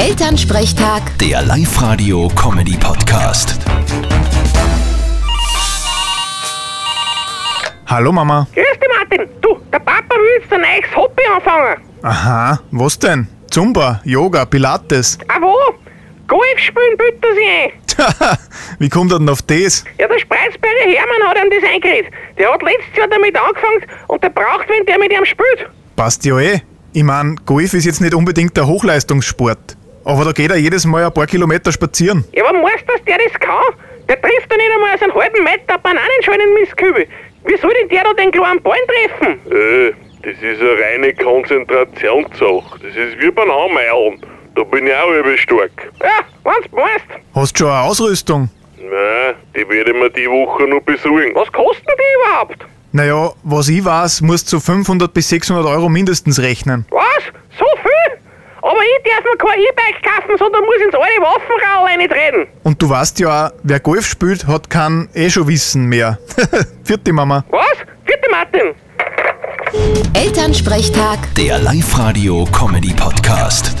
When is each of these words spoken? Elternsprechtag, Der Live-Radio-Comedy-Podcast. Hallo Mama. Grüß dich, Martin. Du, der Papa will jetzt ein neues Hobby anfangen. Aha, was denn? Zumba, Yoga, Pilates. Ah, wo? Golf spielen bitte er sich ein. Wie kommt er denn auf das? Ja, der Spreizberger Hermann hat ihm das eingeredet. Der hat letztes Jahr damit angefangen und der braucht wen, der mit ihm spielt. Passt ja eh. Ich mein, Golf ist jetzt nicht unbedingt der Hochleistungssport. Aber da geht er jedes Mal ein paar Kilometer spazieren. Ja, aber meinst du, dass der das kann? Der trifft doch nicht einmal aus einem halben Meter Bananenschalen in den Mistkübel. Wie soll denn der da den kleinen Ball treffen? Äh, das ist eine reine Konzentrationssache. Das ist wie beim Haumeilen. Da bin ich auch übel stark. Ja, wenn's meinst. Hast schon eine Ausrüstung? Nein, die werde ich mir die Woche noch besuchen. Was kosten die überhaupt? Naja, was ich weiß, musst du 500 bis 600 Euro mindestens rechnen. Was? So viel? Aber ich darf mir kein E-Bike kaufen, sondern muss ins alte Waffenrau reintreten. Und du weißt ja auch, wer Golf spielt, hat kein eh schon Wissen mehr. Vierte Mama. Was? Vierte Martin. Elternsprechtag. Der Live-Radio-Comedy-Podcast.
Elternsprechtag, 0.00 1.02
Der 1.18 1.42
Live-Radio-Comedy-Podcast. 1.42 3.58
Hallo 7.86 8.10
Mama. 8.10 8.46
Grüß 8.54 8.64
dich, 8.64 8.88
Martin. 8.98 9.28
Du, 9.42 9.58
der 9.70 9.78
Papa 9.80 10.14
will 10.14 10.40
jetzt 10.40 10.50
ein 10.54 10.62
neues 10.62 10.96
Hobby 10.96 11.20
anfangen. 11.36 11.76
Aha, 12.00 12.58
was 12.70 12.98
denn? 12.98 13.28
Zumba, 13.50 14.00
Yoga, 14.04 14.46
Pilates. 14.46 15.18
Ah, 15.28 15.36
wo? 15.38 15.54
Golf 16.26 16.40
spielen 16.56 16.96
bitte 16.96 17.28
er 17.28 17.34
sich 17.34 17.50
ein. 18.24 18.38
Wie 18.78 18.88
kommt 18.88 19.12
er 19.12 19.18
denn 19.18 19.28
auf 19.28 19.42
das? 19.42 19.84
Ja, 19.98 20.08
der 20.08 20.18
Spreizberger 20.18 20.86
Hermann 20.86 21.28
hat 21.28 21.36
ihm 21.44 21.50
das 21.50 21.62
eingeredet. 21.70 22.10
Der 22.38 22.50
hat 22.50 22.62
letztes 22.62 22.96
Jahr 22.96 23.08
damit 23.08 23.36
angefangen 23.38 23.84
und 24.08 24.22
der 24.22 24.30
braucht 24.30 24.66
wen, 24.70 24.86
der 24.86 24.98
mit 24.98 25.12
ihm 25.12 25.26
spielt. 25.26 25.68
Passt 25.94 26.24
ja 26.24 26.38
eh. 26.38 26.62
Ich 26.94 27.02
mein, 27.04 27.36
Golf 27.44 27.74
ist 27.74 27.84
jetzt 27.84 28.00
nicht 28.00 28.14
unbedingt 28.14 28.56
der 28.56 28.66
Hochleistungssport. 28.66 29.76
Aber 30.04 30.24
da 30.24 30.32
geht 30.32 30.50
er 30.50 30.56
jedes 30.56 30.84
Mal 30.86 31.04
ein 31.04 31.12
paar 31.12 31.26
Kilometer 31.26 31.70
spazieren. 31.72 32.24
Ja, 32.32 32.44
aber 32.46 32.58
meinst 32.58 32.84
du, 32.88 32.92
dass 32.92 33.04
der 33.04 33.18
das 33.18 33.38
kann? 33.38 33.74
Der 34.08 34.20
trifft 34.20 34.50
doch 34.50 34.56
nicht 34.56 34.70
einmal 34.74 34.94
aus 34.94 35.02
einem 35.02 35.14
halben 35.14 35.44
Meter 35.44 35.78
Bananenschalen 35.78 36.40
in 36.40 36.46
den 36.46 36.54
Mistkübel. 36.62 37.06
Wie 37.44 37.56
soll 37.58 37.72
denn 37.80 37.88
der 37.88 38.04
da 38.04 38.12
den 38.14 38.30
kleinen 38.30 38.60
Ball 38.62 38.78
treffen? 38.86 39.40
Äh, 39.50 39.92
das 40.22 40.34
ist 40.42 40.60
eine 40.60 40.80
reine 40.82 41.14
Konzentrationssache. 41.14 42.78
Das 42.82 42.96
ist 42.96 43.20
wie 43.20 43.30
beim 43.30 43.50
Haumeilen. 43.50 44.20
Da 44.54 44.64
bin 44.64 44.86
ich 44.86 44.94
auch 44.94 45.10
übel 45.12 45.38
stark. 45.38 45.70
Ja, 46.02 46.24
wenn's 46.44 46.70
meinst. 46.72 47.06
Hast 47.34 47.56
schon 47.58 47.68
eine 47.68 47.80
Ausrüstung? 47.82 48.50
Nein, 48.76 49.34
die 49.54 49.68
werde 49.68 49.92
ich 49.92 49.96
mir 49.96 50.10
die 50.10 50.28
Woche 50.28 50.64
noch 50.64 50.80
besuchen. 50.80 51.34
Was 51.34 51.50
kosten 51.52 51.86
die 51.86 52.28
überhaupt? 52.28 52.66
Naja, 52.92 53.30
was 53.44 53.68
ich 53.68 53.84
weiß, 53.84 54.22
musst 54.22 54.52
du 54.52 54.58
500 54.58 55.14
bis 55.14 55.28
600 55.28 55.64
Euro 55.66 55.88
mindestens 55.88 56.42
rechnen. 56.42 56.84
Was? 56.90 57.22
So 57.56 57.64
viel? 57.80 58.18
Aber 58.70 58.80
ich 58.82 59.02
darf 59.02 59.24
mir 59.24 59.36
kein 59.36 59.58
E-Bike 59.58 60.00
kaufen, 60.04 60.36
sondern 60.38 60.62
muss 60.64 60.76
ins 60.84 60.94
alte 60.94 61.20
Waffenrau 61.20 61.84
reintreten. 61.86 62.46
Und 62.62 62.80
du 62.80 62.88
weißt 62.88 63.18
ja 63.18 63.48
auch, 63.48 63.52
wer 63.64 63.80
Golf 63.80 64.06
spielt, 64.06 64.46
hat 64.46 64.70
kein 64.70 65.08
eh 65.12 65.28
schon 65.28 65.48
Wissen 65.48 65.86
mehr. 65.86 66.20
Vierte 66.84 67.12
Mama. 67.12 67.44
Was? 67.50 67.78
Vierte 68.04 68.30
Martin. 68.30 68.76
Elternsprechtag. 70.14 71.18
Der 71.36 71.58
Live-Radio-Comedy-Podcast. 71.58 73.74